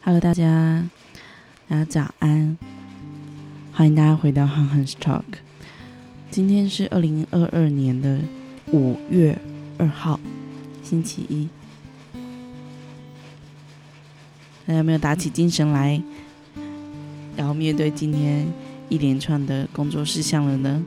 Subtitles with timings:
[0.00, 0.88] Hello，大家，
[1.68, 2.56] 大家早安！
[3.72, 5.24] 欢迎大家回到 Han Han Talk。
[6.30, 8.20] 今天是二零二二年的
[8.72, 9.36] 五月
[9.76, 10.18] 二号，
[10.82, 11.48] 星期一。
[14.66, 16.00] 大家有没有打起精神来，
[17.36, 18.46] 然后面对今天
[18.88, 20.82] 一连串的工作事项了呢？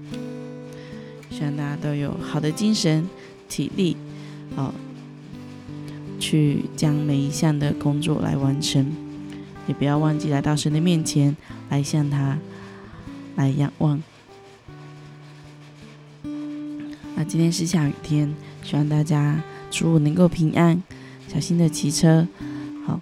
[1.30, 3.08] 希望大家都有好的精神、
[3.50, 3.98] 体力，
[4.56, 4.74] 哦，
[6.22, 8.90] 去将每一项的工作来完成。
[9.68, 11.36] 也不要忘记来到神的面前，
[11.70, 12.38] 来向他
[13.36, 14.02] 来仰望。
[17.16, 20.82] 那今天是下雨天，希望大家出入能够平安，
[21.28, 22.28] 小心的骑车。
[22.86, 23.00] 好，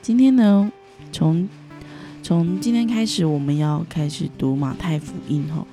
[0.00, 0.70] 今天呢，
[1.12, 1.48] 从
[2.22, 5.66] 从今天开始，我们要开始读马太福音哈，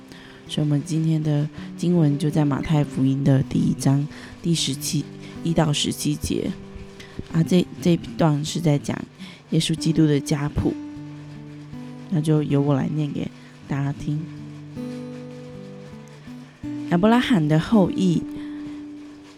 [0.46, 4.06] 所以我们今天的经文就在马太福音的第一章
[4.42, 5.04] 第十七
[5.42, 6.50] 一到十七节。
[7.32, 8.96] 啊，这这一段是在讲
[9.50, 10.72] 耶稣基督的家谱，
[12.10, 13.28] 那就由我来念给
[13.66, 14.20] 大家听。
[16.90, 18.22] 亚伯拉罕的后裔，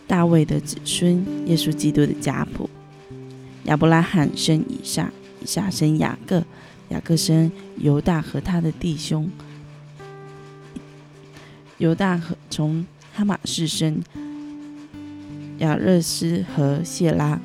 [0.07, 2.69] 大卫的子孙，耶稣基督的家谱。
[3.65, 5.11] 亚伯拉罕生以撒，
[5.43, 6.45] 以撒生雅各，
[6.91, 9.31] 雅各生犹大和他的弟兄。
[11.79, 14.03] 犹大和从哈马士生
[15.59, 17.41] 亚热斯和谢拉。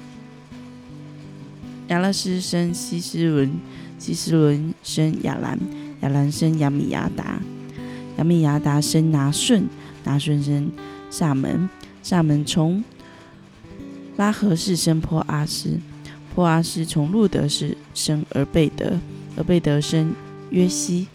[1.87, 3.59] 亚拉斯生西斯伦，
[3.99, 5.59] 西斯伦生亚兰，
[6.01, 7.41] 亚兰生亚米亚达，
[8.17, 9.67] 亚米亚达生拿顺，
[10.05, 10.71] 拿顺生
[11.09, 11.69] 萨门，
[12.01, 12.81] 萨门从
[14.15, 15.77] 拉合士生坡阿斯，
[16.33, 18.97] 坡阿斯从路德士生而贝德，
[19.35, 20.15] 而贝德生
[20.49, 21.09] 约西，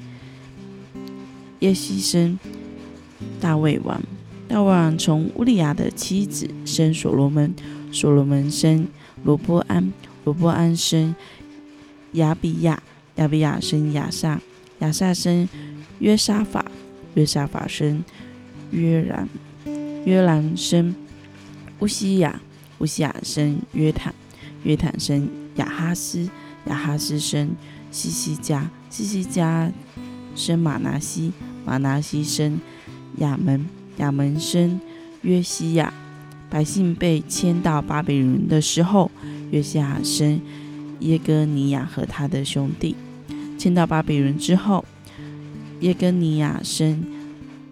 [1.61, 2.39] 约西生
[3.41, 4.03] 大卫王，
[4.49, 7.55] 大卫王从乌利亚的妻子生所罗门，
[7.93, 8.87] 所罗门生
[9.25, 9.93] 罗波安。
[10.25, 11.15] 罗波安生
[12.15, 12.83] 亚比亚，
[13.15, 14.41] 亚比亚生亚萨，
[14.81, 15.49] 亚萨生
[16.01, 16.65] 约沙法，
[17.15, 18.03] 约沙法生
[18.73, 19.29] 约兰，
[20.05, 20.93] 约兰生
[21.79, 22.41] 乌西亚，
[22.79, 24.13] 乌西亚生约坦，
[24.65, 26.29] 约坦生亚哈斯，
[26.67, 27.51] 亚哈斯生
[27.93, 29.71] 西西加，西西加
[30.35, 31.33] 生马拿西，
[31.65, 32.61] 马拿西生
[33.19, 33.67] 亚门，
[33.99, 34.81] 亚门生
[35.23, 35.93] 约西亚。
[36.49, 39.11] 百姓被迁到巴比伦的时候。
[39.51, 40.41] 约西亚生
[41.01, 42.97] 耶哥尼亚和他的兄弟，
[43.57, 44.85] 迁到巴比伦之后，
[45.81, 47.05] 耶哥尼亚生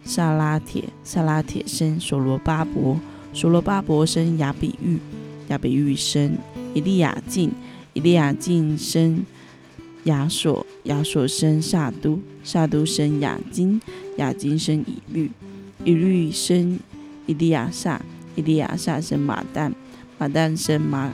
[0.04, 2.98] 萨拉铁，萨拉铁生所罗巴伯，
[3.32, 4.98] 所罗巴伯生亚比玉，
[5.48, 6.38] 亚比玉生
[6.74, 7.50] 以利亚敬，
[7.92, 9.24] 以利亚敬生
[10.04, 13.80] 亚索，亚索生萨都，萨都生亚金，
[14.16, 15.30] 亚金生以律，
[15.84, 16.78] 以律生
[17.26, 18.00] 伊利亚撒，
[18.34, 19.72] 伊利亚撒生马旦，
[20.18, 21.12] 马旦生马。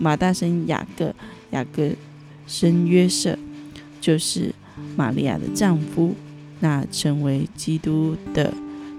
[0.00, 1.12] 马大生雅各，
[1.50, 1.90] 雅各
[2.46, 3.36] 生约瑟，
[4.00, 4.54] 就是
[4.94, 6.14] 玛利亚的丈夫。
[6.60, 8.54] 那成为基督的，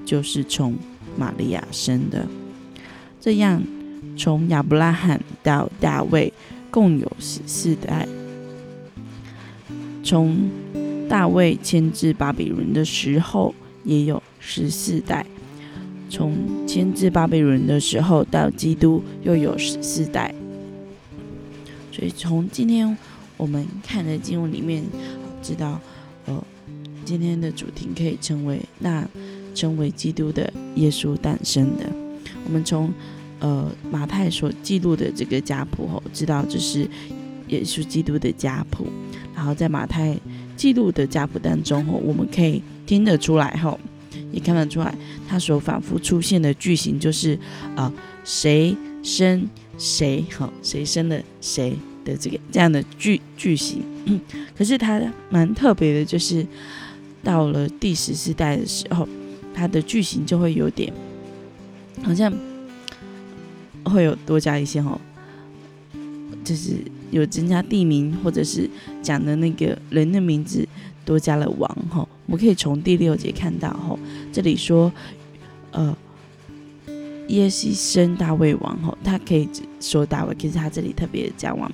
[0.06, 0.76] 就是从
[1.18, 2.28] 玛利亚生的。
[3.22, 3.64] 这样，
[4.18, 6.34] 从亚伯拉罕到大卫，
[6.70, 8.06] 共有十四代。
[10.04, 10.50] 从
[11.08, 15.26] 大卫迁至巴比伦的时候，也有十四代。
[16.10, 16.36] 从
[16.68, 20.34] 迁至巴比伦的时候到基督，又有十四代。
[21.92, 22.98] 所以从今天
[23.38, 24.84] 我们看的经文里面，
[25.44, 25.80] 知道，
[26.26, 26.44] 呃，
[27.06, 29.08] 今天的主题可以称为那
[29.54, 31.86] 称为基督的耶稣诞生的。
[32.46, 32.92] 我们从
[33.40, 36.90] 呃马太所记录的这个家谱后，知道这是
[37.50, 38.88] 耶稣基督的家谱。
[39.36, 40.18] 然后在马太
[40.56, 43.80] 记录的家谱当中吼，我们可以听得出来吼，
[44.32, 44.96] 也看得出来，
[45.28, 47.38] 他所反复出现的句型就是
[47.76, 47.92] 啊
[48.24, 51.76] 谁生谁，吼谁生了谁。
[52.06, 53.84] 的这个这样的句句型，
[54.58, 56.48] 可是他蛮特别的，就是
[57.22, 59.08] 到了第十四代的时候，
[59.54, 60.92] 他的句型就会有点
[62.02, 62.34] 好像
[63.84, 65.00] 会有多加一些吼，
[66.50, 66.74] 就是
[67.12, 68.68] 有增加地名或者是
[69.04, 70.68] 讲的那个人的名字
[71.06, 72.08] 多加了王哈。
[72.26, 73.96] 我们可以从第六节看到哈，
[74.34, 74.92] 这里说
[75.72, 75.96] 呃
[77.28, 79.48] 耶西生大卫王哈，他可以
[79.80, 81.72] 说大卫，可是他这里特别加王。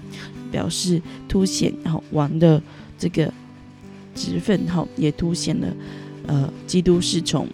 [0.51, 2.61] 表示凸显，然后王的
[2.97, 3.33] 这个
[4.13, 5.67] 职分，哈，也凸显了，
[6.27, 7.45] 呃，基督是从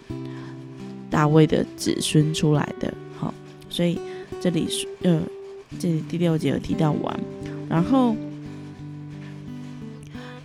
[1.10, 3.34] 大卫的子孙出来的，哈，
[3.68, 3.98] 所以
[4.40, 5.20] 这里是，呃，
[5.78, 7.20] 这里第六节有提到完，
[7.68, 8.16] 然后，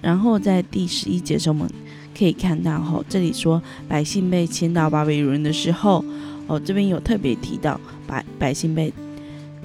[0.01, 1.71] 然后在第十一节的时候，我们
[2.17, 6.03] 可以看到，哈，这里说百姓被迁到巴比伦的时候，
[6.47, 8.93] 哦，这边有特别提到百百姓被。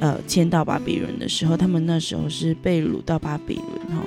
[0.01, 4.05] 呃迁到巴比伦的时候，他们那时候是被掳到巴比伦哈，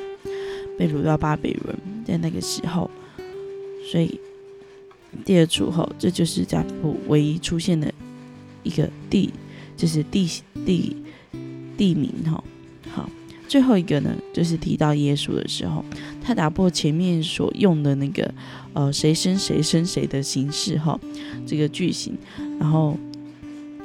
[0.77, 2.91] 被掳到巴比伦，在那个时候，
[3.89, 4.19] 所以
[5.23, 7.93] 第二处后，这就是家谱唯一出现的
[8.63, 9.29] 一个地，
[9.77, 10.29] 就是地
[10.65, 10.97] 地
[11.77, 12.43] 地名哈。
[12.91, 13.09] 好，
[13.47, 15.83] 最后一个呢，就是提到耶稣的时候，
[16.21, 18.33] 他打破前面所用的那个
[18.73, 20.99] 呃谁生谁生谁的形式哈，
[21.45, 22.17] 这个句型，
[22.59, 22.97] 然后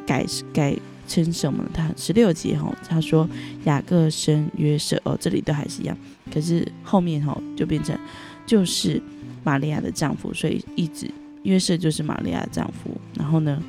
[0.06, 0.76] 改改
[1.08, 1.64] 成什么？
[1.72, 3.28] 他十六节哈，他说
[3.64, 5.96] 雅各生约瑟哦，这里都还是一样，
[6.32, 7.98] 可是后面哈就变成
[8.46, 9.02] 就是
[9.42, 11.10] 玛利亚的丈夫，所以一直
[11.42, 13.60] 约瑟就是玛利亚的丈夫，然后呢，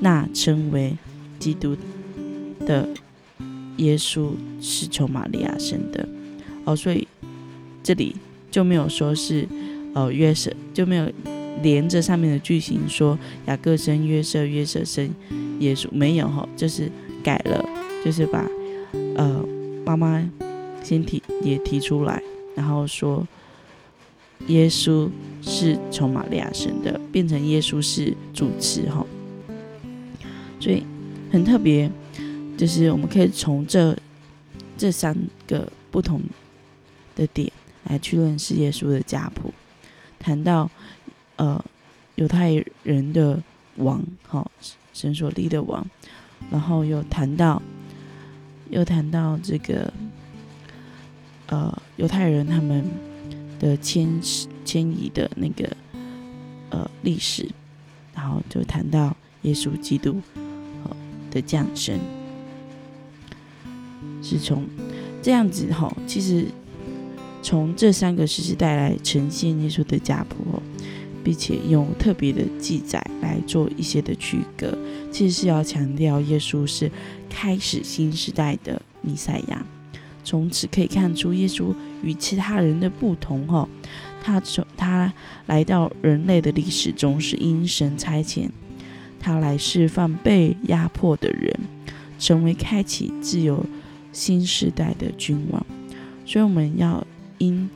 [0.00, 0.96] 那称为
[1.38, 1.76] 基督
[2.66, 2.88] 的。
[3.80, 4.30] 耶稣
[4.60, 6.06] 是从玛利亚生的
[6.64, 7.08] 哦，所以
[7.82, 8.14] 这里
[8.50, 9.48] 就没有说是
[9.94, 11.10] 呃约瑟，就没有
[11.62, 15.10] 连着上面的句型说雅各生约瑟，约瑟生
[15.60, 16.90] 耶稣，没有哈，就是
[17.24, 17.64] 改了，
[18.04, 18.46] 就是把
[19.16, 19.42] 呃
[19.86, 20.22] 妈妈
[20.82, 22.22] 先提也提出来，
[22.54, 23.26] 然后说
[24.48, 25.08] 耶稣
[25.40, 29.06] 是从玛利亚生的，变成耶稣是主持哈，
[30.60, 30.82] 所以
[31.32, 31.90] 很特别。
[32.60, 33.96] 就是我们可以从这
[34.76, 35.16] 这三
[35.46, 36.20] 个不同
[37.16, 37.50] 的点
[37.84, 39.50] 来去认识耶稣的家谱，
[40.18, 40.70] 谈到
[41.36, 41.64] 呃
[42.16, 43.42] 犹太人的
[43.76, 44.50] 王，好
[44.92, 45.86] 神所立的王，
[46.50, 47.62] 然后又谈到
[48.68, 49.90] 又谈到这个
[51.46, 52.84] 呃犹太人他们
[53.58, 54.20] 的迁
[54.66, 55.74] 迁移的那个
[56.68, 57.48] 呃历史，
[58.14, 60.20] 然后就谈到耶稣基督
[61.30, 61.98] 的降生。
[64.22, 64.64] 是从
[65.22, 66.46] 这样子哈，其实
[67.42, 70.62] 从这三个时代来呈现耶稣的家谱哦，
[71.22, 74.76] 并且用特别的记载来做一些的区隔，
[75.10, 76.90] 其实是要强调耶稣是
[77.28, 79.64] 开始新时代的弥赛亚。
[80.22, 83.66] 从此可以看出耶稣与其他人的不同哈，
[84.22, 85.12] 他从他
[85.46, 88.48] 来到人类的历史中是因神差遣，
[89.18, 91.58] 他来释放被压迫的人，
[92.18, 93.64] 成为开启自由。
[94.12, 95.64] 新时代的君王，
[96.26, 97.06] 所以我们要
[97.38, 97.68] 因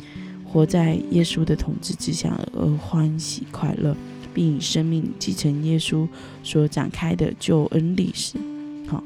[0.44, 3.96] 活在耶稣的统治之下而欢喜快乐，
[4.32, 6.06] 并以生命继承耶稣
[6.42, 8.36] 所展开的救恩历史。
[8.86, 9.02] 好，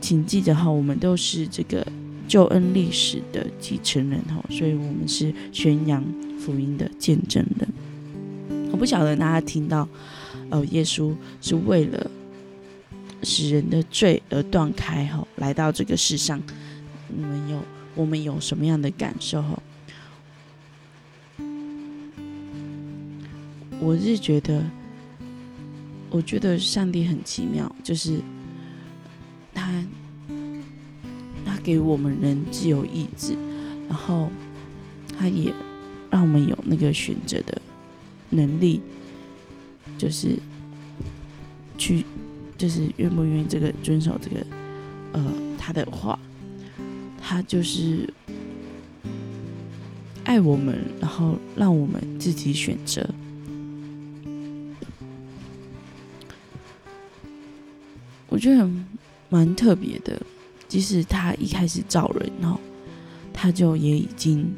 [0.00, 1.86] 请记着哈，我们都是这个
[2.26, 6.04] 救恩历史的继承人哈，所以我们是宣扬
[6.38, 7.68] 福音的见证人。
[8.72, 9.88] 我不晓得大家听到，
[10.50, 12.10] 呃，耶稣是为了。
[13.22, 16.42] 使人的罪而断开吼，来到这个世上，
[17.08, 17.62] 你们有
[17.94, 19.62] 我们有什么样的感受哈？
[23.80, 24.64] 我是觉得，
[26.10, 28.20] 我觉得上帝很奇妙，就是
[29.54, 29.84] 他
[31.44, 33.36] 他给我们人自由意志，
[33.88, 34.30] 然后
[35.16, 35.52] 他也
[36.10, 37.62] 让我们有那个选择的
[38.30, 38.80] 能力，
[39.96, 40.36] 就是
[41.78, 42.04] 去。
[42.62, 44.36] 就是愿不愿意这个遵守这个，
[45.14, 46.16] 呃，他的话，
[47.20, 48.08] 他就是
[50.22, 53.04] 爱我们，然后让我们自己选择。
[58.28, 58.70] 我觉得
[59.28, 60.22] 蛮特别的，
[60.68, 62.60] 即使他一开始造人，哦
[63.32, 64.54] 他就也已经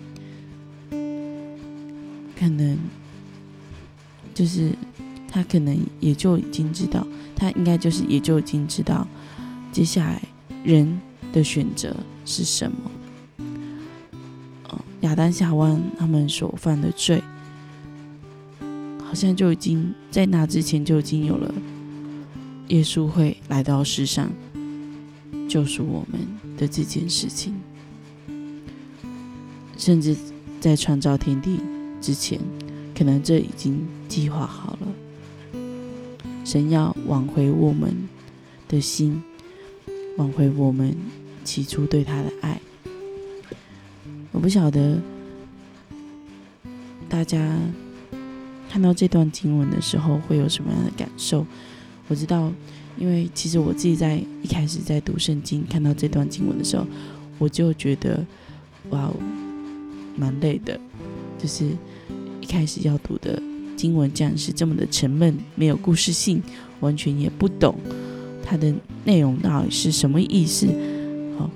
[2.38, 2.78] 可能
[4.34, 4.72] 就是
[5.34, 7.04] 他可能也就已经知道。
[7.34, 9.04] 他应该就是也就已经知道，
[9.72, 10.22] 接下来
[10.62, 11.00] 人
[11.32, 11.92] 的选择
[12.24, 12.78] 是什么。
[15.00, 17.20] 亚当夏娃他们所犯的罪，
[19.04, 21.52] 好像就已经在那之前就已经有了
[22.68, 24.30] 耶稣会来到世上
[25.48, 26.20] 救赎我们
[26.56, 27.54] 的这件事情，
[29.76, 30.16] 甚至
[30.60, 31.58] 在创造天地
[32.00, 32.38] 之前，
[32.96, 34.86] 可能这已经计划好了。
[36.44, 38.08] 神要挽回我们
[38.68, 39.22] 的心，
[40.18, 40.94] 挽回我们
[41.42, 42.60] 起初对他的爱。
[44.30, 45.00] 我不晓得
[47.08, 47.58] 大家
[48.68, 51.46] 看到这段经文的时候会有什么样的感受。
[52.08, 52.52] 我知道，
[52.98, 56.86] 因为其实我自己在一开始在读圣经，看到这段经文的时候，
[57.38, 58.24] 我就觉得
[58.90, 59.10] 哇，
[60.16, 60.78] 蛮累的，
[61.38, 61.70] 就是
[62.42, 63.42] 一开始要读的。
[63.84, 66.42] 经文这样是这么的沉闷，没有故事性，
[66.80, 67.76] 完全也不懂
[68.42, 68.72] 它的
[69.04, 70.66] 内容到底是什么意思。
[71.38, 71.50] 好，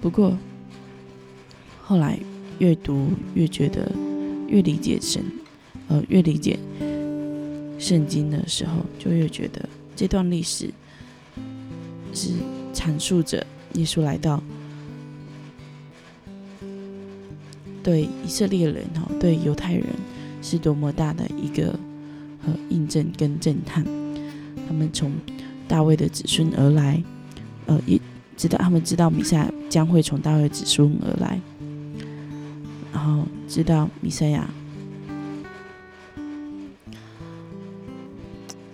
[0.00, 0.36] 不过
[1.80, 2.18] 后来
[2.58, 3.88] 越读越觉得
[4.48, 5.22] 越理解神，
[5.86, 6.58] 呃，越理解
[7.78, 10.68] 圣经的时候，就越觉得这段历史
[12.12, 12.30] 是
[12.74, 14.42] 阐述着耶稣来到，
[17.84, 19.86] 对以色列人哈，对犹太人
[20.42, 21.78] 是多么大的一个
[22.46, 23.84] 呃印证跟震撼。
[24.66, 25.12] 他们从
[25.66, 27.02] 大卫的子孙而来，
[27.66, 27.98] 呃，也
[28.36, 31.40] 知道他们知道弥赛亚将会从大卫子孙而来，
[32.92, 34.48] 然后知道弥赛亚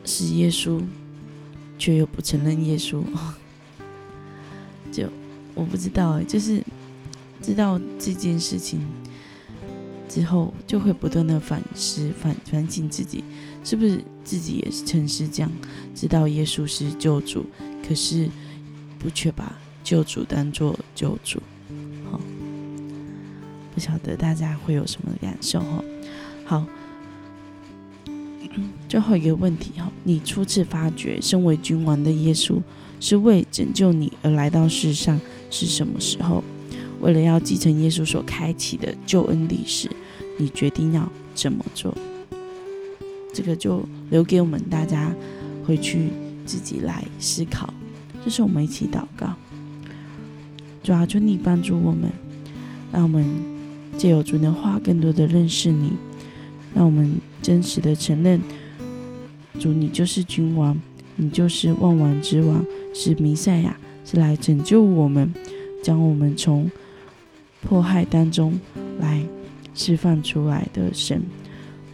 [0.05, 0.83] 是耶稣，
[1.79, 3.03] 却又不承认耶稣，
[4.91, 5.09] 就
[5.55, 6.63] 我不知道，就是
[7.41, 8.81] 知道这件事情
[10.15, 13.25] 之后，就会不断的反思、反反省自己，
[13.65, 15.51] 是不是自己也是曾是这样，
[15.93, 17.45] 知道耶稣是救主，
[17.85, 18.29] 可是
[18.97, 19.53] 不却把
[19.83, 21.43] 救主当做救主，
[22.09, 22.21] 好，
[23.75, 25.85] 不晓得大家会有什么感受哈？
[26.45, 26.67] 好。
[28.89, 32.63] 最后一个问题哈，你初次发觉身为君王的耶稣
[33.01, 36.45] 是为拯救你而来到世上是什么时候？
[37.01, 39.91] 为了要继承耶稣所开启的救恩历史，
[40.37, 41.97] 你决定要怎么做？
[43.33, 45.13] 这个就留给我们大家
[45.65, 46.11] 回去
[46.47, 47.73] 自己来思考。
[48.25, 49.35] 这是我们一起祷告，
[50.83, 52.11] 主啊，求你帮助我们，
[52.93, 53.25] 让我们
[53.99, 55.93] 借由主的话更多的认识你，
[56.75, 58.41] 让我们真实的承认。
[59.59, 60.81] 主，你就是君王，
[61.17, 62.65] 你就是万王之王，
[62.95, 65.35] 是弥赛亚，是来拯救我们，
[65.83, 66.71] 将我们从
[67.63, 68.59] 迫害当中
[69.01, 69.23] 来
[69.75, 71.23] 释放出来的神。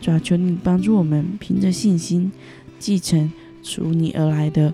[0.00, 2.30] 主啊，求你帮助我们，凭着信心
[2.78, 3.32] 继承
[3.62, 4.72] 属你而来的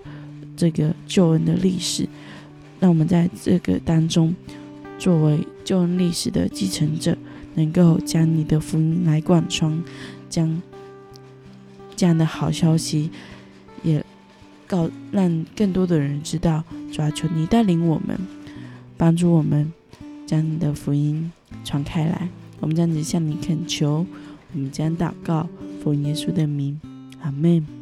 [0.56, 2.08] 这个救恩的历史，
[2.78, 4.34] 让我们在这个当中
[4.98, 7.16] 作为救恩历史的继承者，
[7.54, 9.82] 能够将你的福音来贯穿，
[10.28, 10.60] 将。
[11.98, 13.10] 这样的好消息，
[13.82, 14.04] 也
[14.66, 16.62] 告让更多的人知道。
[16.92, 18.20] 主要求你带领我们，
[18.98, 19.72] 帮助我们
[20.26, 21.32] 将你的福音
[21.64, 22.28] 传开来。
[22.60, 24.06] 我们这样子向你恳求，
[24.52, 25.48] 我们将祷告
[25.82, 26.80] 奉耶稣的名，
[27.20, 27.75] 阿门。